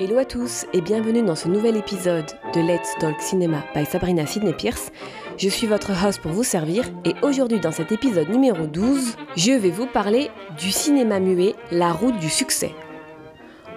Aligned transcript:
Hello 0.00 0.18
à 0.18 0.24
tous 0.24 0.66
et 0.72 0.80
bienvenue 0.80 1.22
dans 1.22 1.36
ce 1.36 1.46
nouvel 1.46 1.76
épisode 1.76 2.26
de 2.52 2.60
Let's 2.60 2.96
Talk 2.98 3.20
Cinema 3.20 3.62
by 3.76 3.86
Sabrina 3.86 4.26
Sidney 4.26 4.52
Pierce. 4.52 4.90
Je 5.36 5.48
suis 5.48 5.68
votre 5.68 5.92
host 5.92 6.20
pour 6.20 6.32
vous 6.32 6.42
servir 6.42 6.82
et 7.04 7.14
aujourd'hui 7.22 7.60
dans 7.60 7.70
cet 7.70 7.92
épisode 7.92 8.28
numéro 8.28 8.66
12, 8.66 9.14
je 9.36 9.52
vais 9.52 9.70
vous 9.70 9.86
parler 9.86 10.32
du 10.58 10.72
cinéma 10.72 11.20
muet, 11.20 11.54
la 11.70 11.92
route 11.92 12.18
du 12.18 12.28
succès. 12.28 12.72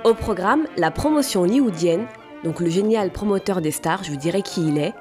Au 0.05 0.15
programme, 0.15 0.65
la 0.75 0.89
promotion 0.89 1.41
hollywoodienne, 1.41 2.07
donc 2.43 2.61
le 2.61 2.69
génial 2.71 3.11
promoteur 3.11 3.61
des 3.61 3.69
stars, 3.69 4.03
je 4.03 4.09
vous 4.09 4.17
dirai 4.17 4.41
qui 4.41 4.67
il 4.67 4.79
est, 4.79 4.95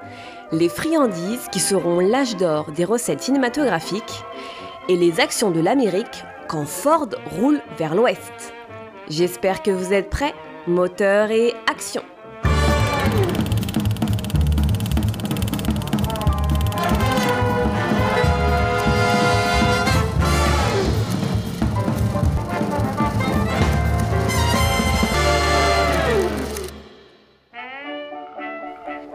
les 0.51 0.69
friandises 0.69 1.47
qui 1.51 1.59
seront 1.59 1.99
l'âge 1.99 2.37
d'or 2.37 2.71
des 2.73 2.85
recettes 2.85 3.21
cinématographiques 3.21 4.23
et 4.87 4.95
les 4.95 5.19
actions 5.19 5.49
de 5.49 5.61
l'Amérique 5.61 6.23
quand 6.47 6.67
Ford 6.67 7.09
roule 7.39 7.59
vers 7.79 7.95
l'ouest. 7.95 8.53
J'espère 9.09 9.63
que 9.63 9.71
vous 9.71 9.93
êtes 9.93 10.11
prêts 10.11 10.35
moteur 10.67 11.31
et 11.31 11.53
action. 11.69 12.01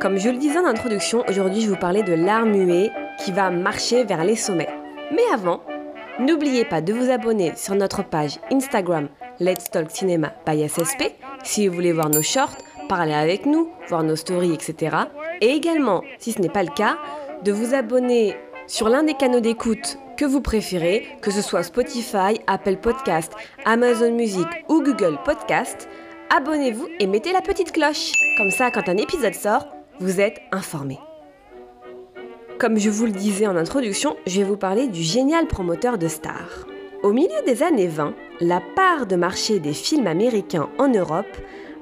Comme 0.01 0.19
je 0.19 0.31
le 0.31 0.37
disais 0.37 0.59
en 0.59 0.65
introduction, 0.65 1.23
aujourd'hui 1.29 1.61
je 1.61 1.69
vous 1.69 1.77
parler 1.77 2.03
de 2.03 2.13
l'art 2.13 2.45
muet 2.45 2.91
qui 3.23 3.31
va 3.31 3.51
marcher 3.51 4.05
vers 4.05 4.25
les 4.25 4.35
sommets. 4.35 4.69
Mais 5.13 5.23
avant, 5.33 5.61
n'oubliez 6.19 6.65
pas 6.65 6.81
de 6.81 6.93
vous 6.93 7.11
abonner 7.11 7.53
sur 7.55 7.75
notre 7.77 8.03
page 8.03 8.41
Instagram 8.51 9.09
Let's 9.39 9.71
Talk 9.71 9.91
Cinema 9.91 10.33
by 10.45 10.69
SSP 10.69 11.22
si 11.43 11.69
vous 11.69 11.75
voulez 11.75 11.93
voir 11.93 12.09
nos 12.09 12.23
shorts, 12.23 12.57
parler 12.89 13.15
avec 13.15 13.47
nous, 13.47 13.69
voir 13.89 14.03
nos 14.03 14.17
stories, 14.17 14.53
etc. 14.53 14.97
Et 15.41 15.49
également, 15.49 16.03
si 16.19 16.33
ce 16.33 16.41
n'est 16.41 16.49
pas 16.49 16.63
le 16.63 16.75
cas, 16.75 16.99
de 17.45 17.53
vous 17.53 17.75
abonner 17.75 18.37
sur 18.67 18.89
l'un 18.89 19.03
des 19.03 19.15
canaux 19.15 19.41
d'écoute 19.41 19.99
que 20.17 20.25
vous 20.25 20.41
préférez, 20.41 21.07
que 21.21 21.31
ce 21.31 21.43
soit 21.43 21.63
Spotify, 21.63 22.41
Apple 22.47 22.77
Podcast, 22.77 23.33
Amazon 23.65 24.13
Music 24.13 24.47
ou 24.69 24.83
Google 24.83 25.19
Podcast. 25.25 25.89
Abonnez-vous 26.35 26.89
et 27.01 27.07
mettez 27.07 27.33
la 27.33 27.41
petite 27.41 27.73
cloche. 27.73 28.13
Comme 28.39 28.51
ça, 28.51 28.71
quand 28.71 28.89
un 28.89 28.97
épisode 28.97 29.35
sort, 29.35 29.67
vous 30.01 30.21
êtes 30.21 30.41
informés. 30.53 31.01
Comme 32.59 32.79
je 32.79 32.91
vous 32.91 33.07
le 33.07 33.13
disais 33.13 33.47
en 33.47 33.57
introduction, 33.57 34.17
je 34.27 34.41
vais 34.41 34.47
vous 34.47 34.57
parler 34.57 34.87
du 34.87 35.03
génial 35.03 35.47
promoteur 35.47 35.99
de 35.99 36.09
stars. 36.09 36.67
Au 37.03 37.13
milieu 37.13 37.43
des 37.45 37.65
années 37.65 37.89
20, 37.89 38.15
la 38.41 38.61
part 38.61 39.07
de 39.07 39.17
marché 39.17 39.59
des 39.59 39.73
films 39.73 40.07
américains 40.07 40.69
en 40.79 40.87
Europe 40.87 41.37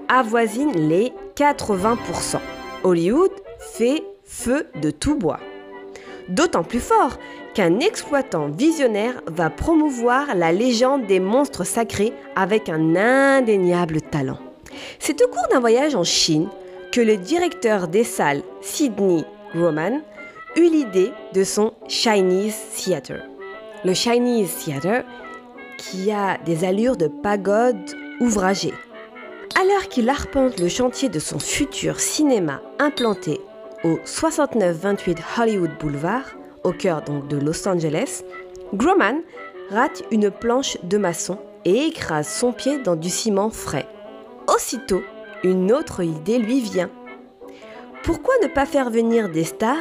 avoisine 0.09 0.73
les 0.89 1.13
80%. 1.37 2.39
Hollywood 2.85 3.31
fait 3.59 4.03
feu 4.25 4.67
de 4.81 4.91
tout 4.91 5.17
bois. 5.17 5.39
D'autant 6.31 6.63
plus 6.63 6.81
fort 6.81 7.19
qu'un 7.53 7.81
exploitant 7.81 8.49
visionnaire 8.49 9.21
va 9.27 9.51
promouvoir 9.51 10.35
la 10.35 10.53
légende 10.53 11.07
des 11.07 11.21
monstres 11.21 11.65
sacrés 11.65 12.15
avec 12.35 12.71
un 12.71 12.97
indéniable 12.97 14.01
talent. 14.01 14.39
C'est 14.99 15.21
au 15.21 15.29
cours 15.29 15.49
d'un 15.51 15.61
voyage 15.61 15.95
en 15.95 16.05
Chine 16.05 16.49
que 16.93 17.01
le 17.03 17.19
directeur 17.19 17.89
des 17.89 18.05
salles, 18.05 18.43
Sidney 18.63 19.27
Roman, 19.55 20.01
eut 20.57 20.71
l'idée 20.71 21.13
de 21.35 21.45
son 21.45 21.75
Chinese 21.89 22.57
Theater 22.75 23.21
le 23.85 23.95
Chinese 23.95 24.55
Theater, 24.57 25.05
qui 25.79 26.11
a 26.13 26.39
des 26.39 26.65
allures 26.65 26.97
de 26.97 27.09
pagode 27.09 27.97
ouvragée. 28.21 28.75
Alors 29.61 29.89
qu'il 29.89 30.09
arpente 30.09 30.59
le 30.61 30.69
chantier 30.69 31.09
de 31.09 31.19
son 31.19 31.39
futur 31.39 31.99
cinéma 31.99 32.61
implanté 32.79 33.41
au 33.85 33.99
6928 34.05 35.19
Hollywood 35.39 35.71
Boulevard, 35.81 36.25
au 36.65 36.73
cœur 36.73 37.03
donc 37.03 37.29
de 37.29 37.39
Los 37.39 37.67
Angeles, 37.67 38.23
Grumman 38.75 39.23
rate 39.71 40.03
une 40.11 40.31
planche 40.31 40.77
de 40.83 40.99
maçon 40.99 41.39
et 41.65 41.87
écrase 41.87 42.29
son 42.29 42.53
pied 42.53 42.79
dans 42.79 42.97
du 42.97 43.09
ciment 43.09 43.51
frais. 43.51 43.87
Aussitôt, 44.55 45.03
une 45.43 45.73
autre 45.73 46.03
idée 46.03 46.39
lui 46.39 46.61
vient. 46.61 46.91
Pourquoi 48.03 48.35
ne 48.43 48.49
pas 48.49 48.67
faire 48.67 48.91
venir 48.91 49.29
des 49.29 49.45
stars 49.45 49.77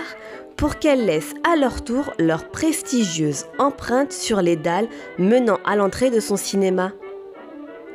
pour 0.60 0.78
qu'elles 0.78 1.06
laissent 1.06 1.36
à 1.50 1.56
leur 1.56 1.86
tour 1.86 2.12
leur 2.20 2.50
prestigieuse 2.50 3.46
empreinte 3.60 4.12
sur 4.12 4.42
les 4.42 4.58
dalles 4.58 4.90
menant 5.18 5.58
à 5.64 5.78
l'entrée 5.78 6.12
de 6.12 6.20
son 6.20 6.36
cinéma. 6.36 6.92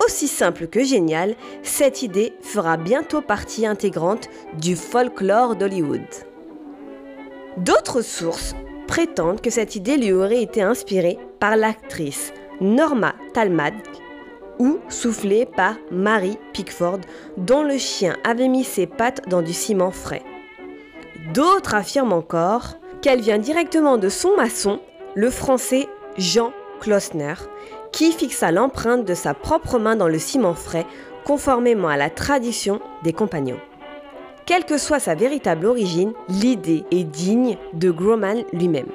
Aussi 0.02 0.28
simple 0.28 0.66
que 0.66 0.82
génial, 0.82 1.36
cette 1.62 2.02
idée 2.02 2.32
fera 2.41 2.78
bientôt 2.78 3.20
partie 3.20 3.66
intégrante 3.66 4.30
du 4.58 4.76
folklore 4.76 5.56
d'Hollywood. 5.56 6.00
D'autres 7.58 8.00
sources 8.00 8.54
prétendent 8.86 9.42
que 9.42 9.50
cette 9.50 9.76
idée 9.76 9.98
lui 9.98 10.12
aurait 10.12 10.42
été 10.42 10.62
inspirée 10.62 11.19
par 11.41 11.56
l'actrice 11.56 12.32
Norma 12.62 13.14
Talmadge 13.34 13.75
ou 14.58 14.78
soufflée 14.88 15.44
par 15.44 15.76
Mary 15.91 16.38
Pickford, 16.54 17.00
dont 17.36 17.62
le 17.62 17.76
chien 17.76 18.16
avait 18.25 18.48
mis 18.48 18.64
ses 18.64 18.86
pattes 18.86 19.28
dans 19.28 19.42
du 19.42 19.52
ciment 19.52 19.91
frais. 19.91 20.22
D'autres 21.32 21.74
affirment 21.74 22.12
encore 22.12 22.74
qu'elle 23.00 23.22
vient 23.22 23.38
directement 23.38 23.96
de 23.96 24.10
son 24.10 24.36
maçon, 24.36 24.80
le 25.14 25.30
français 25.30 25.88
Jean 26.18 26.52
Klosner, 26.80 27.34
qui 27.92 28.12
fixa 28.12 28.52
l'empreinte 28.52 29.06
de 29.06 29.14
sa 29.14 29.32
propre 29.32 29.78
main 29.78 29.96
dans 29.96 30.08
le 30.08 30.18
ciment 30.18 30.54
frais, 30.54 30.86
conformément 31.24 31.88
à 31.88 31.96
la 31.96 32.10
tradition 32.10 32.80
des 33.02 33.14
compagnons. 33.14 33.60
Quelle 34.44 34.66
que 34.66 34.76
soit 34.76 35.00
sa 35.00 35.14
véritable 35.14 35.64
origine, 35.64 36.12
l'idée 36.28 36.84
est 36.90 37.04
digne 37.04 37.56
de 37.72 37.90
Grumman 37.90 38.44
lui-même. 38.52 38.88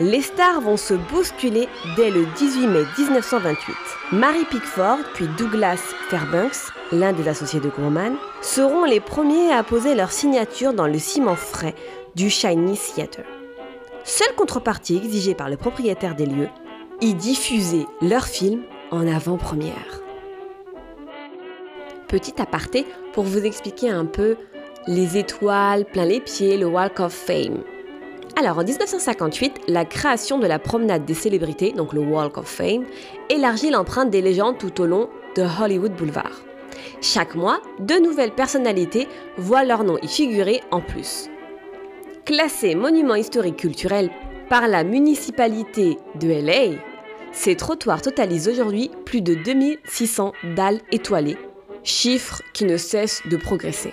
Les 0.00 0.22
stars 0.22 0.62
vont 0.62 0.78
se 0.78 0.94
bousculer 0.94 1.68
dès 1.94 2.10
le 2.10 2.24
18 2.38 2.66
mai 2.68 2.84
1928. 2.96 3.76
Mary 4.12 4.46
Pickford 4.50 5.00
puis 5.12 5.28
Douglas 5.36 5.76
Fairbanks, 6.08 6.72
l'un 6.90 7.12
des 7.12 7.28
associés 7.28 7.60
de 7.60 7.68
Grumman, 7.68 8.16
seront 8.40 8.86
les 8.86 9.00
premiers 9.00 9.52
à 9.52 9.62
poser 9.62 9.94
leur 9.94 10.10
signature 10.10 10.72
dans 10.72 10.86
le 10.86 10.98
ciment 10.98 11.36
frais 11.36 11.74
du 12.14 12.30
Chinese 12.30 12.94
Theater. 12.94 13.26
Seule 14.02 14.34
contrepartie 14.36 14.96
exigée 14.96 15.34
par 15.34 15.50
le 15.50 15.58
propriétaire 15.58 16.14
des 16.14 16.24
lieux, 16.24 16.48
y 17.02 17.12
diffuser 17.12 17.86
leur 18.00 18.24
film 18.24 18.62
en 18.90 19.06
avant-première. 19.06 20.00
Petit 22.08 22.40
aparté 22.40 22.86
pour 23.12 23.24
vous 23.24 23.44
expliquer 23.44 23.90
un 23.90 24.06
peu 24.06 24.36
les 24.86 25.18
étoiles 25.18 25.84
plein 25.84 26.06
les 26.06 26.20
pieds, 26.20 26.56
le 26.56 26.66
Walk 26.66 27.00
of 27.00 27.12
Fame. 27.12 27.62
Alors 28.40 28.56
en 28.56 28.64
1958, 28.64 29.64
la 29.68 29.84
création 29.84 30.38
de 30.38 30.46
la 30.46 30.58
promenade 30.58 31.04
des 31.04 31.12
célébrités, 31.12 31.72
donc 31.72 31.92
le 31.92 32.00
Walk 32.00 32.38
of 32.38 32.46
Fame, 32.46 32.86
élargit 33.28 33.68
l'empreinte 33.68 34.08
des 34.08 34.22
légendes 34.22 34.56
tout 34.56 34.80
au 34.80 34.86
long 34.86 35.10
de 35.36 35.42
Hollywood 35.42 35.92
Boulevard. 35.92 36.40
Chaque 37.02 37.34
mois, 37.34 37.60
de 37.80 37.96
nouvelles 38.02 38.34
personnalités 38.34 39.08
voient 39.36 39.64
leur 39.64 39.84
nom 39.84 39.98
y 40.00 40.08
figurer 40.08 40.62
en 40.70 40.80
plus. 40.80 41.28
Classés 42.24 42.74
monuments 42.74 43.14
historiques 43.14 43.58
culturels 43.58 44.08
par 44.48 44.68
la 44.68 44.84
municipalité 44.84 45.98
de 46.18 46.28
LA, 46.28 46.78
ces 47.32 47.56
trottoirs 47.56 48.00
totalisent 48.00 48.48
aujourd'hui 48.48 48.90
plus 49.04 49.20
de 49.20 49.34
2600 49.34 50.32
dalles 50.56 50.80
étoilées, 50.92 51.36
chiffre 51.84 52.40
qui 52.54 52.64
ne 52.64 52.78
cesse 52.78 53.20
de 53.28 53.36
progresser. 53.36 53.92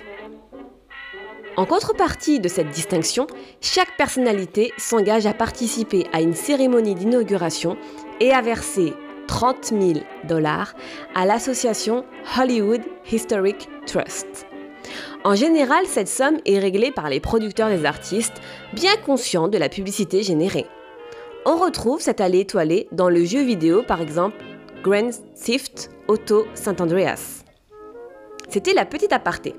En 1.57 1.65
contrepartie 1.65 2.39
de 2.39 2.47
cette 2.47 2.69
distinction, 2.69 3.25
chaque 3.61 3.97
personnalité 3.97 4.71
s'engage 4.77 5.25
à 5.25 5.33
participer 5.33 6.05
à 6.13 6.21
une 6.21 6.35
cérémonie 6.35 6.93
d'inauguration 6.93 7.77
et 8.19 8.31
à 8.31 8.43
verser 8.43 8.93
30 9.27 9.65
000 9.65 9.93
dollars 10.27 10.75
à 11.15 11.25
l'association 11.25 12.05
Hollywood 12.39 12.81
Historic 13.11 13.69
Trust. 13.87 14.45
En 15.23 15.33
général, 15.33 15.87
cette 15.87 16.07
somme 16.07 16.37
est 16.45 16.59
réglée 16.59 16.91
par 16.91 17.09
les 17.09 17.19
producteurs 17.19 17.69
des 17.69 17.85
artistes, 17.85 18.39
bien 18.73 18.95
conscients 18.95 19.47
de 19.47 19.57
la 19.57 19.67
publicité 19.67 20.21
générée. 20.21 20.67
On 21.43 21.57
retrouve 21.57 22.01
cette 22.01 22.21
allée 22.21 22.41
étoilée 22.41 22.87
dans 22.91 23.09
le 23.09 23.25
jeu 23.25 23.41
vidéo, 23.41 23.81
par 23.81 23.99
exemple 23.99 24.37
Grand 24.83 25.09
Theft 25.33 25.89
Auto 26.07 26.45
Saint 26.53 26.75
Andreas. 26.79 27.43
C'était 28.47 28.75
la 28.75 28.85
petite 28.85 29.11
aparté. 29.11 29.55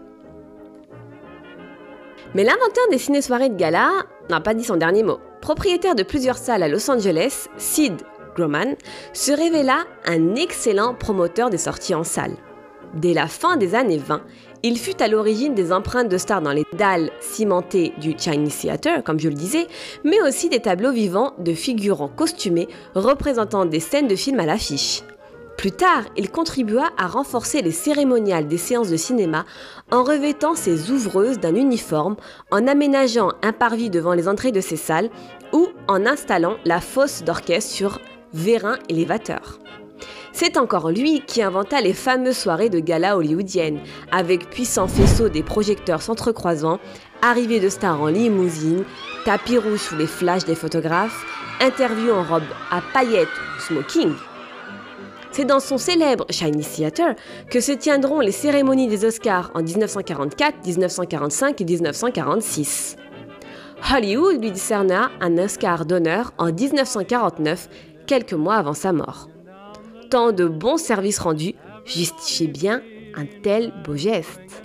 Mais 2.34 2.44
l'inventeur 2.44 2.84
des 2.90 2.98
ciné-soirées 2.98 3.48
de 3.48 3.56
gala 3.56 3.90
n'a 4.28 4.40
pas 4.40 4.54
dit 4.54 4.64
son 4.64 4.76
dernier 4.76 5.02
mot. 5.02 5.18
Propriétaire 5.40 5.94
de 5.94 6.02
plusieurs 6.02 6.36
salles 6.36 6.62
à 6.62 6.68
Los 6.68 6.90
Angeles, 6.90 7.48
Sid 7.56 8.02
Grumman 8.36 8.76
se 9.12 9.32
révéla 9.32 9.84
un 10.06 10.34
excellent 10.34 10.94
promoteur 10.94 11.48
des 11.48 11.58
sorties 11.58 11.94
en 11.94 12.04
salle. 12.04 12.36
Dès 12.94 13.14
la 13.14 13.26
fin 13.26 13.56
des 13.56 13.74
années 13.74 13.98
20, 13.98 14.22
il 14.62 14.78
fut 14.78 15.02
à 15.02 15.08
l'origine 15.08 15.54
des 15.54 15.72
empreintes 15.72 16.08
de 16.08 16.18
stars 16.18 16.42
dans 16.42 16.52
les 16.52 16.64
dalles 16.76 17.10
cimentées 17.20 17.92
du 17.98 18.14
Chinese 18.18 18.58
Theater, 18.58 19.04
comme 19.04 19.20
je 19.20 19.28
le 19.28 19.34
disais, 19.34 19.66
mais 20.04 20.20
aussi 20.20 20.48
des 20.48 20.60
tableaux 20.60 20.92
vivants 20.92 21.32
de 21.38 21.52
figurants 21.52 22.08
costumés 22.08 22.68
représentant 22.94 23.64
des 23.66 23.80
scènes 23.80 24.08
de 24.08 24.16
films 24.16 24.40
à 24.40 24.46
l'affiche. 24.46 25.02
Plus 25.58 25.72
tard, 25.72 26.04
il 26.16 26.30
contribua 26.30 26.90
à 26.96 27.08
renforcer 27.08 27.62
les 27.62 27.72
cérémoniales 27.72 28.46
des 28.46 28.58
séances 28.58 28.90
de 28.90 28.96
cinéma 28.96 29.44
en 29.90 30.04
revêtant 30.04 30.54
ses 30.54 30.92
ouvreuses 30.92 31.40
d'un 31.40 31.56
uniforme, 31.56 32.14
en 32.52 32.68
aménageant 32.68 33.32
un 33.42 33.52
parvis 33.52 33.90
devant 33.90 34.14
les 34.14 34.28
entrées 34.28 34.52
de 34.52 34.60
ses 34.60 34.76
salles 34.76 35.10
ou 35.52 35.66
en 35.88 36.06
installant 36.06 36.58
la 36.64 36.80
fosse 36.80 37.24
d'orchestre 37.24 37.72
sur 37.72 38.00
vérin 38.32 38.78
élévateur. 38.88 39.58
C'est 40.32 40.58
encore 40.58 40.92
lui 40.92 41.22
qui 41.26 41.42
inventa 41.42 41.80
les 41.80 41.92
fameuses 41.92 42.38
soirées 42.38 42.70
de 42.70 42.78
gala 42.78 43.16
hollywoodiennes, 43.16 43.80
avec 44.12 44.50
puissants 44.50 44.86
faisceaux 44.86 45.28
des 45.28 45.42
projecteurs 45.42 46.02
s'entrecroisant, 46.02 46.78
arrivée 47.20 47.58
de 47.58 47.68
stars 47.68 48.00
en 48.00 48.06
limousine, 48.06 48.84
tapis 49.24 49.58
rouge 49.58 49.80
sous 49.80 49.96
les 49.96 50.06
flashs 50.06 50.44
des 50.44 50.54
photographes, 50.54 51.26
interviews 51.60 52.12
en 52.12 52.22
robe 52.22 52.44
à 52.70 52.80
paillettes 52.92 53.26
ou 53.56 53.60
smoking. 53.60 54.14
C'est 55.38 55.44
dans 55.44 55.60
son 55.60 55.78
célèbre 55.78 56.26
Shiny 56.30 56.64
Theater 56.64 57.14
que 57.48 57.60
se 57.60 57.70
tiendront 57.70 58.18
les 58.18 58.32
cérémonies 58.32 58.88
des 58.88 59.04
Oscars 59.04 59.52
en 59.54 59.62
1944, 59.62 60.66
1945 60.66 61.60
et 61.60 61.64
1946. 61.64 62.96
Hollywood 63.94 64.42
lui 64.42 64.50
décerna 64.50 65.12
un 65.20 65.38
Oscar 65.38 65.86
d'honneur 65.86 66.32
en 66.38 66.52
1949, 66.52 67.68
quelques 68.08 68.32
mois 68.32 68.56
avant 68.56 68.74
sa 68.74 68.92
mort. 68.92 69.28
Tant 70.10 70.32
de 70.32 70.44
bons 70.44 70.76
services 70.76 71.20
rendus 71.20 71.54
justifiaient 71.84 72.48
bien 72.48 72.82
un 73.14 73.26
tel 73.44 73.72
beau 73.84 73.94
geste. 73.94 74.64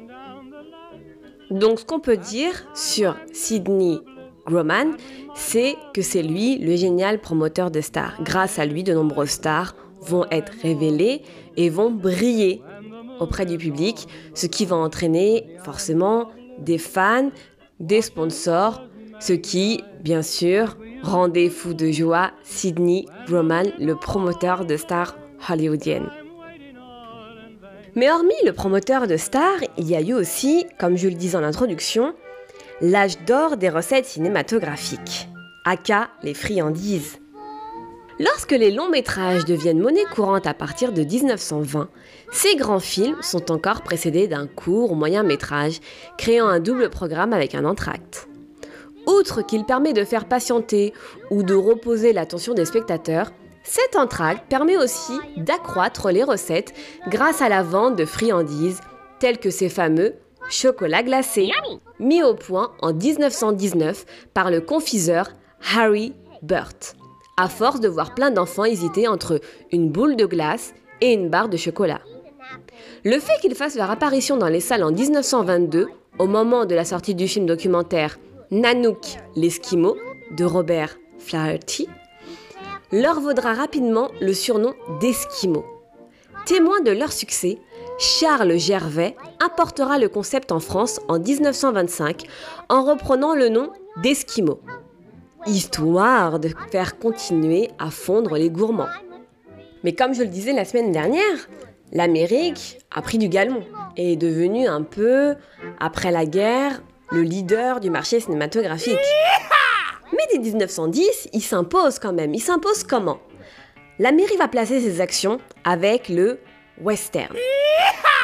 Donc 1.51 1.81
ce 1.81 1.85
qu'on 1.85 1.99
peut 1.99 2.17
dire 2.17 2.65
sur 2.73 3.15
Sidney 3.31 3.99
Groman, 4.47 4.95
c'est 5.35 5.75
que 5.93 6.01
c'est 6.01 6.23
lui 6.23 6.57
le 6.57 6.75
génial 6.75 7.21
promoteur 7.21 7.69
de 7.69 7.79
stars. 7.79 8.15
Grâce 8.23 8.57
à 8.57 8.65
lui, 8.65 8.81
de 8.81 8.95
nombreuses 8.95 9.29
stars 9.29 9.75
vont 10.05 10.25
être 10.31 10.51
révélés 10.61 11.21
et 11.57 11.69
vont 11.69 11.91
briller 11.91 12.61
auprès 13.19 13.45
du 13.45 13.57
public, 13.57 14.07
ce 14.33 14.47
qui 14.47 14.65
va 14.65 14.75
entraîner 14.75 15.45
forcément 15.63 16.29
des 16.59 16.77
fans, 16.77 17.29
des 17.79 18.01
sponsors, 18.01 18.83
ce 19.19 19.33
qui, 19.33 19.83
bien 20.01 20.21
sûr, 20.21 20.77
rendait 21.01 21.49
fou 21.49 21.73
de 21.73 21.91
joie 21.91 22.31
Sidney 22.43 23.05
Roman, 23.29 23.63
le 23.79 23.95
promoteur 23.95 24.65
de 24.65 24.77
stars 24.77 25.15
hollywoodiennes. 25.49 26.09
Mais 27.95 28.09
hormis 28.09 28.33
le 28.45 28.53
promoteur 28.53 29.07
de 29.07 29.17
stars, 29.17 29.59
il 29.77 29.87
y 29.87 29.95
a 29.95 30.01
eu 30.01 30.13
aussi, 30.13 30.65
comme 30.79 30.97
je 30.97 31.07
le 31.07 31.15
disais 31.15 31.37
en 31.37 31.43
introduction, 31.43 32.13
l'âge 32.81 33.19
d'or 33.25 33.57
des 33.57 33.69
recettes 33.69 34.05
cinématographiques, 34.05 35.27
aka 35.63 36.09
les 36.23 36.33
friandises. 36.33 37.19
Lorsque 38.23 38.51
les 38.51 38.71
longs 38.71 38.89
métrages 38.89 39.43
deviennent 39.43 39.81
monnaie 39.81 40.05
courante 40.05 40.47
à 40.47 40.53
partir 40.53 40.93
de 40.93 41.03
1920, 41.03 41.89
ces 42.31 42.55
grands 42.55 42.79
films 42.79 43.21
sont 43.21 43.51
encore 43.51 43.81
précédés 43.81 44.27
d'un 44.27 44.47
court 44.47 44.93
ou 44.93 44.95
moyen 44.95 45.23
métrage, 45.23 45.81
créant 46.17 46.47
un 46.47 46.61
double 46.61 46.89
programme 46.89 47.33
avec 47.33 47.53
un 47.53 47.65
entracte. 47.65 48.29
Outre 49.07 49.41
qu'il 49.41 49.65
permet 49.65 49.91
de 49.91 50.05
faire 50.05 50.25
patienter 50.25 50.93
ou 51.31 51.43
de 51.43 51.53
reposer 51.53 52.13
l'attention 52.13 52.53
des 52.53 52.63
spectateurs, 52.63 53.31
cet 53.63 53.97
entracte 53.97 54.47
permet 54.47 54.77
aussi 54.77 55.19
d'accroître 55.35 56.09
les 56.09 56.23
recettes 56.23 56.73
grâce 57.09 57.41
à 57.41 57.49
la 57.49 57.61
vente 57.61 57.97
de 57.97 58.05
friandises 58.05 58.79
telles 59.19 59.39
que 59.39 59.49
ces 59.49 59.69
fameux 59.69 60.13
chocolats 60.49 61.03
glacés, 61.03 61.51
mis 61.99 62.23
au 62.23 62.35
point 62.35 62.71
en 62.81 62.93
1919 62.93 64.05
par 64.33 64.49
le 64.49 64.61
confiseur 64.61 65.29
Harry 65.75 66.13
Burt 66.41 66.95
à 67.37 67.49
force 67.49 67.79
de 67.79 67.87
voir 67.87 68.13
plein 68.13 68.31
d'enfants 68.31 68.65
hésiter 68.65 69.07
entre 69.07 69.41
une 69.71 69.89
boule 69.89 70.15
de 70.15 70.25
glace 70.25 70.73
et 71.01 71.13
une 71.13 71.29
barre 71.29 71.49
de 71.49 71.57
chocolat. 71.57 72.01
Le 73.03 73.19
fait 73.19 73.39
qu'ils 73.41 73.55
fassent 73.55 73.75
leur 73.75 73.91
apparition 73.91 74.37
dans 74.37 74.47
les 74.47 74.59
salles 74.59 74.83
en 74.83 74.91
1922, 74.91 75.87
au 76.19 76.27
moment 76.27 76.65
de 76.65 76.75
la 76.75 76.85
sortie 76.85 77.15
du 77.15 77.27
film 77.27 77.45
documentaire 77.45 78.19
Nanook 78.51 79.17
l'Esquimau 79.35 79.97
de 80.31 80.45
Robert 80.45 80.97
Flaherty, 81.17 81.87
leur 82.91 83.19
vaudra 83.19 83.53
rapidement 83.53 84.09
le 84.21 84.33
surnom 84.33 84.73
d'Esquimaux. 85.01 85.65
Témoin 86.45 86.81
de 86.81 86.91
leur 86.91 87.11
succès, 87.11 87.57
Charles 87.97 88.57
Gervais 88.57 89.15
importera 89.39 89.97
le 89.97 90.09
concept 90.09 90.51
en 90.51 90.59
France 90.59 90.99
en 91.07 91.19
1925 91.19 92.23
en 92.69 92.83
reprenant 92.83 93.33
le 93.33 93.49
nom 93.49 93.71
d'Esquimaux 94.03 94.59
histoire 95.45 96.39
de 96.39 96.49
faire 96.71 96.97
continuer 96.99 97.69
à 97.79 97.89
fondre 97.89 98.35
les 98.35 98.49
gourmands. 98.49 98.89
Mais 99.83 99.93
comme 99.93 100.13
je 100.13 100.21
le 100.21 100.29
disais 100.29 100.53
la 100.53 100.65
semaine 100.65 100.91
dernière, 100.91 101.49
l'Amérique 101.91 102.79
a 102.91 103.01
pris 103.01 103.17
du 103.17 103.29
galon 103.29 103.63
et 103.97 104.13
est 104.13 104.17
devenue 104.17 104.67
un 104.67 104.81
peu, 104.81 105.35
après 105.79 106.11
la 106.11 106.25
guerre, 106.25 106.81
le 107.11 107.21
leader 107.21 107.79
du 107.79 107.89
marché 107.89 108.19
cinématographique. 108.19 108.97
Mais 110.11 110.23
dès 110.31 110.39
1910, 110.39 111.29
il 111.33 111.41
s'impose 111.41 111.99
quand 111.99 112.13
même. 112.13 112.33
Il 112.33 112.41
s'impose 112.41 112.83
comment? 112.83 113.19
L'Amérique 113.99 114.37
va 114.37 114.47
placer 114.47 114.79
ses 114.79 115.01
actions 115.01 115.39
avec 115.63 116.09
le 116.09 116.39
western. 116.81 117.35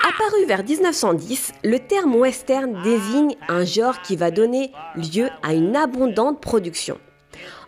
Apparu 0.08 0.46
vers 0.46 0.64
1910, 0.64 1.54
le 1.64 1.78
terme 1.78 2.16
western 2.16 2.82
désigne 2.82 3.36
un 3.48 3.66
genre 3.66 4.02
qui 4.02 4.16
va 4.16 4.32
donner 4.32 4.72
lieu 4.96 5.30
à 5.44 5.54
une 5.54 5.76
abondante 5.76 6.42
production. 6.42 6.98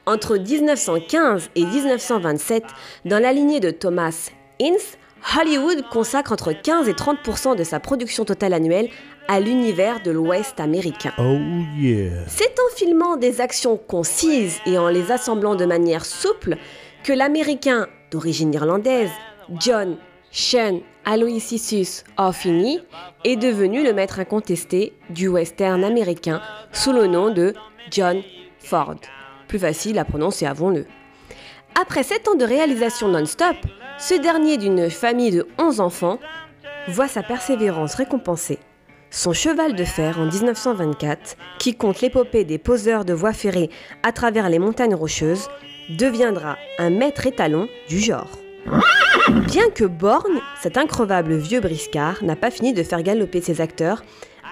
Entre 0.07 0.36
1915 0.36 1.51
et 1.56 1.63
1927, 1.63 2.63
dans 3.06 3.21
la 3.21 3.31
lignée 3.31 3.59
de 3.59 3.69
Thomas 3.69 4.31
Ince, 4.59 4.98
Hollywood 5.39 5.83
consacre 5.92 6.31
entre 6.31 6.53
15 6.53 6.88
et 6.89 6.94
30% 6.94 7.56
de 7.56 7.63
sa 7.63 7.80
production 7.80 8.25
totale 8.25 8.53
annuelle 8.53 8.89
à 9.27 9.39
l'univers 9.39 10.01
de 10.01 10.09
l'Ouest 10.09 10.59
américain. 10.59 11.13
Oh 11.19 11.38
C'est 12.27 12.59
en 12.59 12.75
filmant 12.75 13.15
des 13.15 13.42
actions 13.42 13.77
concises 13.77 14.59
et 14.65 14.80
en 14.80 14.89
les 14.89 15.12
assemblant 15.12 15.53
de 15.53 15.65
manière 15.65 16.06
souple 16.06 16.57
que 17.03 17.13
l'Américain 17.13 17.88
d'origine 18.09 18.53
irlandaise, 18.53 19.12
John 19.59 19.98
Sean 20.31 20.80
Aloysius 21.06 22.03
Orfini, 22.18 22.80
est 23.24 23.36
devenu 23.36 23.83
le 23.83 23.94
maître 23.94 24.19
incontesté 24.19 24.94
du 25.12 25.27
western 25.27 25.83
américain 25.83 26.42
sous 26.71 26.92
le 26.92 27.06
nom 27.06 27.31
de 27.31 27.53
John 27.92 28.21
Ford 28.57 28.98
facile 29.59 30.00
à 30.00 30.06
prononcer, 30.06 30.45
avons-le. 30.45 30.86
Après 31.80 32.03
7 32.03 32.27
ans 32.27 32.36
de 32.36 32.45
réalisation 32.45 33.07
non-stop, 33.07 33.56
ce 33.98 34.13
dernier 34.13 34.57
d'une 34.57 34.89
famille 34.89 35.31
de 35.31 35.48
11 35.57 35.80
enfants 35.80 36.19
voit 36.88 37.07
sa 37.07 37.24
persévérance 37.24 37.95
récompensée. 37.95 38.59
Son 39.09 39.33
cheval 39.33 39.75
de 39.75 39.83
fer 39.83 40.20
en 40.20 40.25
1924, 40.25 41.36
qui 41.60 41.75
compte 41.75 42.01
l'épopée 42.01 42.46
des 42.46 42.58
poseurs 42.58 43.05
de 43.05 43.13
voies 43.13 43.34
ferrées 43.34 43.70
à 44.03 44.12
travers 44.12 44.50
les 44.50 44.60
montagnes 44.60 44.96
rocheuses, 44.96 45.50
deviendra 45.89 46.58
un 46.79 46.89
maître 46.89 47.27
étalon 47.27 47.67
du 47.89 48.00
genre. 48.00 48.29
Bien 49.48 49.70
que 49.70 49.84
borgne, 49.86 50.39
cet 50.62 50.77
increvable 50.77 51.36
vieux 51.36 51.60
briscard 51.60 52.24
n'a 52.24 52.36
pas 52.36 52.51
fini 52.51 52.74
de 52.74 52.84
faire 52.84 53.03
galoper 53.03 53.41
ses 53.41 53.60
acteurs, 53.62 54.03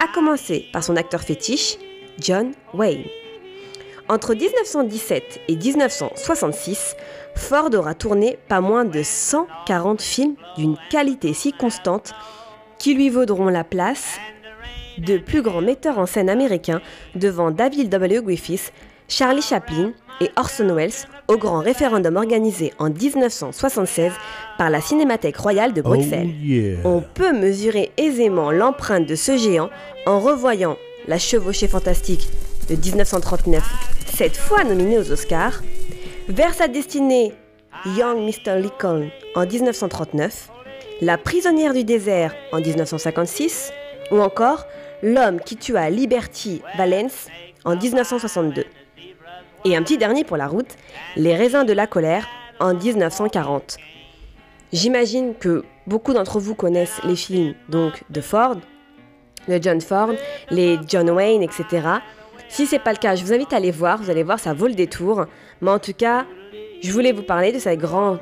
à 0.04 0.08
commencer 0.14 0.66
par 0.74 0.84
son 0.84 0.96
acteur 0.96 1.22
fétiche, 1.22 1.78
John 2.20 2.52
Wayne. 2.74 3.06
Entre 4.12 4.34
1917 4.34 5.42
et 5.50 5.56
1966, 5.56 6.96
Ford 7.36 7.70
aura 7.76 7.94
tourné 7.94 8.40
pas 8.48 8.60
moins 8.60 8.84
de 8.84 9.04
140 9.04 10.02
films 10.02 10.34
d'une 10.58 10.78
qualité 10.90 11.34
si 11.34 11.54
constante 11.54 12.14
qui 12.80 12.96
lui 12.96 13.12
vaudront 13.12 13.50
la 13.50 13.64
place 13.64 14.18
de 14.98 15.20
plus 15.20 15.44
grands 15.44 15.62
metteurs 15.62 16.00
en 16.00 16.08
scène 16.08 16.28
américains 16.28 16.82
devant 17.14 17.52
David 17.52 17.90
W. 17.90 18.24
Griffith, 18.24 18.74
Charlie 19.08 19.44
Chaplin 19.44 19.94
et 20.22 20.32
Orson 20.38 20.74
Welles 20.74 21.06
au 21.28 21.38
grand 21.38 21.60
référendum 21.60 22.16
organisé 22.16 22.74
en 22.80 22.90
1976 22.90 24.12
par 24.58 24.72
la 24.72 24.82
Cinémathèque 24.82 25.38
royale 25.38 25.74
de 25.74 25.84
Bruxelles. 25.84 26.32
Oh, 26.84 26.88
On 26.88 27.02
peut 27.02 27.32
mesurer 27.32 27.92
aisément 27.98 28.50
l'empreinte 28.50 29.06
de 29.06 29.16
ce 29.16 29.38
géant 29.38 29.70
en 30.08 30.20
revoyant 30.20 30.78
la 31.08 31.20
chevauchée 31.20 31.68
fantastique 31.68 32.28
de 32.70 32.76
1939 32.76 33.99
cette 34.20 34.36
fois 34.36 34.66
nominé 34.66 34.98
aux 34.98 35.14
Oscars, 35.14 35.62
vers 36.28 36.54
sa 36.54 36.68
destinée 36.68 37.32
Young 37.86 38.18
Mr. 38.18 38.60
Lincoln 38.60 39.10
en 39.34 39.46
1939, 39.46 40.50
La 41.00 41.18
prisonnière 41.18 41.74
du 41.74 41.86
désert 41.86 42.36
en 42.52 42.60
1956, 42.60 43.72
ou 44.12 44.20
encore 44.20 44.66
L'homme 45.02 45.40
qui 45.40 45.56
tua 45.56 45.90
Liberty 45.90 46.62
Valence 46.78 47.28
en 47.64 47.78
1962. 47.78 48.66
Et 49.64 49.78
un 49.78 49.84
petit 49.84 49.98
dernier 49.98 50.26
pour 50.26 50.36
la 50.36 50.48
route, 50.48 50.76
Les 51.16 51.38
raisins 51.38 51.64
de 51.64 51.72
la 51.72 51.88
colère 51.88 52.28
en 52.60 52.74
1940. 52.74 53.78
J'imagine 54.74 55.34
que 55.34 55.64
beaucoup 55.88 56.12
d'entre 56.12 56.42
vous 56.42 56.56
connaissent 56.56 57.02
les 57.06 57.16
films 57.16 57.56
donc 57.70 58.04
de 58.10 58.20
Ford, 58.20 58.58
de 59.48 59.60
John 59.62 59.80
Ford, 59.80 60.12
les 60.50 60.78
John 60.90 61.10
Wayne, 61.10 61.42
etc. 61.42 62.02
Si 62.50 62.66
c'est 62.66 62.80
pas 62.80 62.92
le 62.92 62.98
cas, 62.98 63.16
je 63.16 63.24
vous 63.24 63.32
invite 63.32 63.54
à 63.54 63.58
aller 63.58 63.72
voir. 63.72 64.02
Vous 64.02 64.10
allez 64.10 64.24
voir, 64.24 64.40
ça 64.40 64.54
vaut 64.54 64.68
le 64.68 64.74
détour. 64.74 65.26
Mais 65.62 65.70
en 65.70 65.80
tout 65.80 65.94
cas, 65.94 66.26
je 66.82 66.92
voulais 66.92 67.12
vous 67.12 67.24
parler 67.24 67.52
de 67.52 67.60
ce 67.60 67.76
grand 67.76 68.18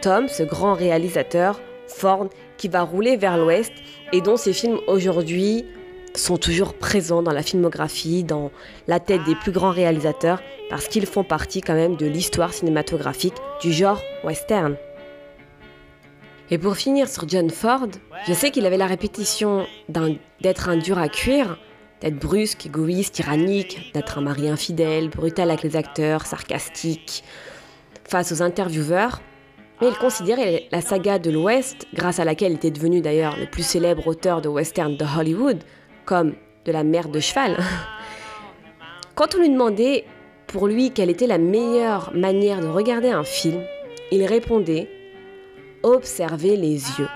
Tom, 0.00 0.28
ce 0.28 0.42
grand 0.42 0.74
réalisateur, 0.74 1.60
Ford, 1.86 2.28
qui 2.56 2.68
va 2.68 2.82
rouler 2.82 3.16
vers 3.16 3.36
l'ouest 3.36 3.72
et 4.12 4.20
dont 4.20 4.36
ses 4.36 4.52
films 4.52 4.78
aujourd'hui 4.86 5.66
sont 6.14 6.38
toujours 6.38 6.74
présents 6.74 7.22
dans 7.22 7.32
la 7.32 7.42
filmographie, 7.42 8.24
dans 8.24 8.50
la 8.86 9.00
tête 9.00 9.24
des 9.24 9.34
plus 9.34 9.52
grands 9.52 9.70
réalisateurs, 9.70 10.42
parce 10.70 10.88
qu'ils 10.88 11.06
font 11.06 11.24
partie 11.24 11.60
quand 11.60 11.74
même 11.74 11.96
de 11.96 12.06
l'histoire 12.06 12.54
cinématographique 12.54 13.34
du 13.60 13.72
genre 13.72 14.00
western. 14.24 14.76
Et 16.50 16.58
pour 16.58 16.76
finir 16.76 17.08
sur 17.08 17.28
John 17.28 17.50
Ford, 17.50 17.88
je 18.26 18.32
sais 18.32 18.50
qu'il 18.50 18.66
avait 18.66 18.76
la 18.76 18.86
répétition 18.86 19.66
d'être 20.40 20.68
un 20.68 20.76
dur 20.76 20.98
à 20.98 21.08
cuire, 21.08 21.58
d'être 22.00 22.18
brusque, 22.18 22.66
égoïste, 22.66 23.14
tyrannique, 23.14 23.92
d'être 23.94 24.18
un 24.18 24.22
mari 24.22 24.48
infidèle, 24.48 25.08
brutal 25.08 25.50
avec 25.50 25.62
les 25.62 25.76
acteurs, 25.76 26.26
sarcastique 26.26 27.24
face 28.04 28.32
aux 28.32 28.42
intervieweurs. 28.42 29.20
Mais 29.80 29.88
il 29.88 29.94
considérait 29.94 30.68
la 30.72 30.80
saga 30.80 31.18
de 31.18 31.30
l'Ouest, 31.30 31.86
grâce 31.92 32.18
à 32.18 32.24
laquelle 32.24 32.52
il 32.52 32.56
était 32.56 32.70
devenu 32.70 33.00
d'ailleurs 33.00 33.36
le 33.36 33.46
plus 33.46 33.62
célèbre 33.62 34.06
auteur 34.06 34.40
de 34.40 34.48
western 34.48 34.96
de 34.96 35.04
Hollywood, 35.04 35.62
comme 36.04 36.34
de 36.64 36.72
la 36.72 36.84
mère 36.84 37.08
de 37.08 37.20
cheval. 37.20 37.56
Quand 39.14 39.34
on 39.34 39.38
lui 39.38 39.50
demandait 39.50 40.04
pour 40.46 40.66
lui 40.66 40.92
quelle 40.92 41.10
était 41.10 41.26
la 41.26 41.38
meilleure 41.38 42.12
manière 42.14 42.60
de 42.60 42.66
regarder 42.66 43.10
un 43.10 43.24
film, 43.24 43.62
il 44.10 44.24
répondait 44.24 44.88
Observer 45.82 46.56
les 46.56 46.74
yeux. 46.98 47.08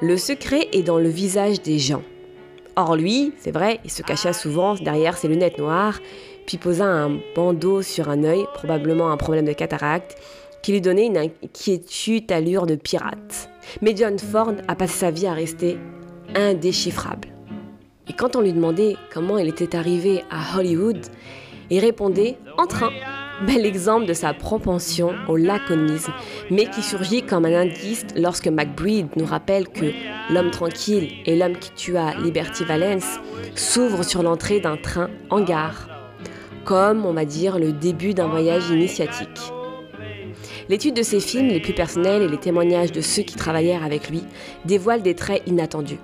Le 0.00 0.16
secret 0.16 0.68
est 0.72 0.82
dans 0.82 0.98
le 0.98 1.08
visage 1.08 1.62
des 1.62 1.78
gens. 1.78 2.02
Or 2.76 2.94
lui, 2.94 3.32
c'est 3.38 3.52
vrai, 3.52 3.80
il 3.84 3.90
se 3.90 4.02
cachait 4.02 4.34
souvent 4.34 4.74
derrière 4.74 5.16
ses 5.16 5.28
lunettes 5.28 5.58
noires, 5.58 5.98
puis 6.46 6.58
posa 6.58 6.84
un 6.84 7.18
bandeau 7.34 7.80
sur 7.80 8.10
un 8.10 8.22
œil, 8.22 8.46
probablement 8.52 9.10
un 9.10 9.16
problème 9.16 9.46
de 9.46 9.52
cataracte, 9.54 10.16
qui 10.62 10.72
lui 10.72 10.82
donnait 10.82 11.06
une 11.06 11.16
inquiétude 11.16 12.30
allure 12.30 12.66
de 12.66 12.74
pirate. 12.74 13.48
Mais 13.80 13.96
John 13.96 14.18
Ford 14.18 14.52
a 14.68 14.74
passé 14.74 14.92
sa 14.92 15.10
vie 15.10 15.26
à 15.26 15.32
rester 15.32 15.78
indéchiffrable. 16.34 17.28
Et 18.08 18.12
quand 18.12 18.36
on 18.36 18.42
lui 18.42 18.52
demandait 18.52 18.96
comment 19.12 19.38
il 19.38 19.48
était 19.48 19.74
arrivé 19.74 20.22
à 20.30 20.58
Hollywood, 20.58 21.00
il 21.70 21.80
répondait 21.80 22.36
en 22.58 22.66
train. 22.66 22.90
Bel 23.42 23.66
exemple 23.66 24.06
de 24.06 24.14
sa 24.14 24.32
propension 24.32 25.14
au 25.28 25.36
laconisme, 25.36 26.12
mais 26.50 26.66
qui 26.66 26.82
surgit 26.82 27.22
comme 27.22 27.44
un 27.44 27.54
indice 27.54 28.06
lorsque 28.16 28.48
McBride 28.48 29.08
nous 29.16 29.26
rappelle 29.26 29.68
que 29.68 29.92
L'homme 30.28 30.50
tranquille 30.50 31.12
et 31.24 31.36
l'homme 31.36 31.56
qui 31.56 31.70
tua 31.70 32.14
Liberty 32.14 32.64
Valence 32.64 33.20
s'ouvrent 33.54 34.02
sur 34.02 34.24
l'entrée 34.24 34.58
d'un 34.58 34.76
train 34.76 35.08
en 35.30 35.40
gare, 35.40 35.88
comme 36.64 37.06
on 37.06 37.12
va 37.12 37.24
dire 37.24 37.60
le 37.60 37.72
début 37.72 38.12
d'un 38.12 38.26
voyage 38.26 38.68
initiatique. 38.70 39.52
L'étude 40.68 40.96
de 40.96 41.02
ses 41.02 41.20
films 41.20 41.46
les 41.46 41.60
plus 41.60 41.74
personnels 41.74 42.22
et 42.22 42.28
les 42.28 42.38
témoignages 42.38 42.90
de 42.90 43.00
ceux 43.00 43.22
qui 43.22 43.36
travaillèrent 43.36 43.84
avec 43.84 44.10
lui 44.10 44.24
dévoilent 44.64 45.02
des 45.02 45.14
traits 45.14 45.42
inattendus. 45.46 46.00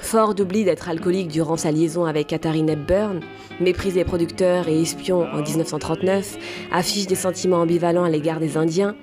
Ford 0.00 0.34
oublie 0.40 0.64
d'être 0.64 0.88
alcoolique 0.88 1.28
durant 1.28 1.56
sa 1.56 1.70
liaison 1.70 2.04
avec 2.04 2.28
Katharine 2.28 2.68
Hepburn, 2.68 3.20
méprise 3.60 3.94
des 3.94 4.04
producteurs 4.04 4.66
et 4.68 4.80
espion 4.80 5.26
en 5.32 5.42
1939, 5.42 6.36
affiche 6.72 7.06
des 7.06 7.14
sentiments 7.14 7.60
ambivalents 7.60 8.04
à 8.04 8.10
l'égard 8.10 8.40
des 8.40 8.56
Indiens, 8.56 8.96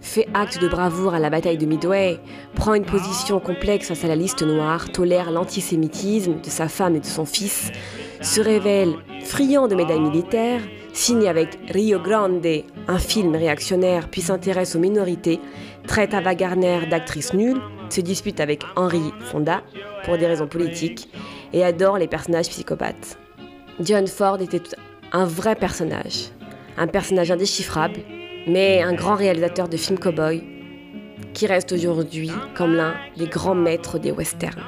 fait 0.00 0.28
acte 0.32 0.60
de 0.62 0.68
bravoure 0.68 1.12
à 1.12 1.18
la 1.18 1.28
bataille 1.28 1.58
de 1.58 1.66
Midway, 1.66 2.18
prend 2.54 2.74
une 2.74 2.86
position 2.86 3.40
complexe 3.40 3.88
face 3.88 4.04
à 4.04 4.08
la 4.08 4.16
liste 4.16 4.42
noire, 4.42 4.90
tolère 4.90 5.30
l'antisémitisme 5.30 6.40
de 6.40 6.50
sa 6.50 6.68
femme 6.68 6.96
et 6.96 7.00
de 7.00 7.06
son 7.06 7.26
fils, 7.26 7.70
se 8.22 8.40
révèle 8.40 8.94
friand 9.24 9.68
de 9.68 9.74
médailles 9.74 10.00
militaires, 10.00 10.62
signe 10.92 11.28
avec 11.28 11.58
Rio 11.68 11.98
Grande 11.98 12.46
un 12.86 12.98
film 12.98 13.34
réactionnaire 13.34 14.08
puis 14.08 14.22
s'intéresse 14.22 14.76
aux 14.76 14.80
minorités, 14.80 15.40
traite 15.86 16.14
Ava 16.14 16.34
Gardner 16.34 16.86
d'actrice 16.88 17.34
nulle, 17.34 17.60
se 17.92 18.00
dispute 18.00 18.40
avec 18.40 18.62
Henry 18.76 19.12
Fonda 19.30 19.62
pour 20.04 20.18
des 20.18 20.26
raisons 20.26 20.46
politiques 20.46 21.08
et 21.52 21.64
adore 21.64 21.98
les 21.98 22.08
personnages 22.08 22.48
psychopathes. 22.48 23.18
John 23.80 24.06
Ford 24.06 24.40
était 24.40 24.62
un 25.12 25.24
vrai 25.24 25.54
personnage, 25.54 26.30
un 26.76 26.86
personnage 26.86 27.30
indéchiffrable, 27.30 28.00
mais 28.46 28.82
un 28.82 28.94
grand 28.94 29.14
réalisateur 29.14 29.68
de 29.68 29.76
films 29.76 29.98
cow-boy 29.98 30.42
qui 31.34 31.46
reste 31.46 31.72
aujourd'hui 31.72 32.30
comme 32.56 32.74
l'un 32.74 32.94
des 33.16 33.26
grands 33.26 33.54
maîtres 33.54 33.98
des 33.98 34.12
westerns. 34.12 34.64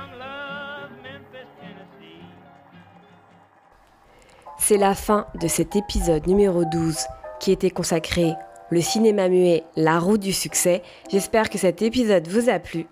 C'est 4.59 4.77
la 4.77 4.95
fin 4.95 5.27
de 5.41 5.49
cet 5.49 5.75
épisode 5.75 6.27
numéro 6.27 6.65
12 6.65 6.97
qui 7.41 7.51
était 7.51 7.71
consacré 7.71 8.35
le 8.71 8.81
cinéma 8.81 9.29
muet, 9.29 9.65
la 9.75 9.99
route 9.99 10.21
du 10.21 10.33
succès. 10.33 10.83
J'espère 11.11 11.51
que 11.51 11.59
cet 11.59 11.83
épisode 11.83 12.29
vous 12.29 12.49
a 12.49 12.61
plu. 12.61 12.87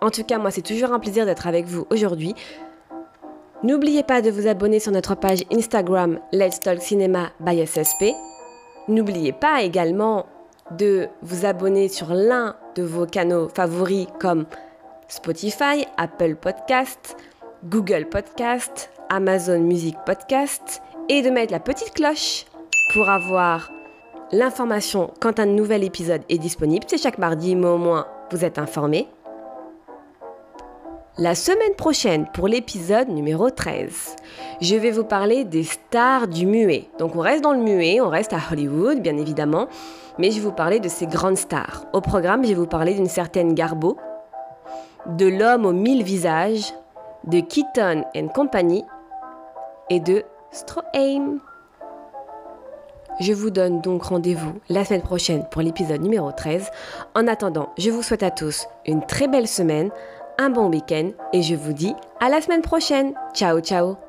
En 0.00 0.10
tout 0.10 0.22
cas, 0.22 0.38
moi, 0.38 0.50
c'est 0.50 0.62
toujours 0.62 0.92
un 0.92 1.00
plaisir 1.00 1.26
d'être 1.26 1.46
avec 1.46 1.66
vous 1.66 1.86
aujourd'hui. 1.90 2.34
N'oubliez 3.64 4.04
pas 4.04 4.22
de 4.22 4.30
vous 4.30 4.46
abonner 4.46 4.78
sur 4.78 4.92
notre 4.92 5.16
page 5.16 5.42
Instagram 5.52 6.20
Let's 6.32 6.60
Talk 6.60 6.80
Cinema 6.80 7.30
by 7.40 7.66
SSP. 7.66 8.14
N'oubliez 8.86 9.32
pas 9.32 9.62
également 9.62 10.26
de 10.70 11.08
vous 11.22 11.44
abonner 11.44 11.88
sur 11.88 12.14
l'un 12.14 12.54
de 12.76 12.84
vos 12.84 13.06
canaux 13.06 13.48
favoris 13.48 14.06
comme 14.20 14.46
Spotify, 15.08 15.86
Apple 15.96 16.36
Podcast, 16.36 17.16
Google 17.64 18.06
Podcast, 18.08 18.90
Amazon 19.08 19.60
Music 19.60 19.96
Podcast 20.06 20.80
et 21.08 21.22
de 21.22 21.30
mettre 21.30 21.52
la 21.52 21.60
petite 21.60 21.94
cloche 21.94 22.44
pour 22.92 23.08
avoir 23.08 23.72
l'information 24.30 25.12
quand 25.20 25.40
un 25.40 25.46
nouvel 25.46 25.82
épisode 25.82 26.22
est 26.28 26.38
disponible. 26.38 26.84
C'est 26.88 27.02
chaque 27.02 27.18
mardi, 27.18 27.56
mais 27.56 27.66
au 27.66 27.78
moins 27.78 28.06
vous 28.30 28.44
êtes 28.44 28.58
informés. 28.58 29.08
La 31.20 31.34
semaine 31.34 31.74
prochaine, 31.76 32.26
pour 32.32 32.46
l'épisode 32.46 33.08
numéro 33.08 33.50
13, 33.50 34.14
je 34.60 34.76
vais 34.76 34.92
vous 34.92 35.02
parler 35.02 35.44
des 35.44 35.64
stars 35.64 36.28
du 36.28 36.46
muet. 36.46 36.88
Donc 37.00 37.16
on 37.16 37.18
reste 37.18 37.42
dans 37.42 37.54
le 37.54 37.58
muet, 37.58 38.00
on 38.00 38.08
reste 38.08 38.32
à 38.32 38.38
Hollywood, 38.52 39.00
bien 39.00 39.16
évidemment, 39.16 39.66
mais 40.18 40.30
je 40.30 40.36
vais 40.36 40.42
vous 40.42 40.52
parler 40.52 40.78
de 40.78 40.88
ces 40.88 41.08
grandes 41.08 41.36
stars. 41.36 41.86
Au 41.92 42.00
programme, 42.00 42.44
je 42.44 42.50
vais 42.50 42.54
vous 42.54 42.68
parler 42.68 42.94
d'une 42.94 43.08
certaine 43.08 43.54
Garbo, 43.54 43.96
de 45.08 45.26
l'homme 45.26 45.66
aux 45.66 45.72
mille 45.72 46.04
visages, 46.04 46.72
de 47.24 47.40
Keaton 47.40 48.04
and 48.16 48.28
Company 48.28 48.84
et 49.90 49.98
de 49.98 50.22
Stroheim. 50.52 51.40
Je 53.18 53.32
vous 53.32 53.50
donne 53.50 53.80
donc 53.80 54.04
rendez-vous 54.04 54.52
la 54.68 54.84
semaine 54.84 55.02
prochaine 55.02 55.44
pour 55.50 55.62
l'épisode 55.62 56.00
numéro 56.00 56.30
13. 56.30 56.70
En 57.16 57.26
attendant, 57.26 57.70
je 57.76 57.90
vous 57.90 58.04
souhaite 58.04 58.22
à 58.22 58.30
tous 58.30 58.68
une 58.86 59.04
très 59.04 59.26
belle 59.26 59.48
semaine, 59.48 59.90
un 60.38 60.50
bon 60.50 60.68
week-end 60.70 61.10
et 61.32 61.42
je 61.42 61.54
vous 61.54 61.72
dis 61.72 61.94
à 62.20 62.28
la 62.28 62.40
semaine 62.40 62.62
prochaine. 62.62 63.14
Ciao 63.34 63.60
ciao 63.60 64.07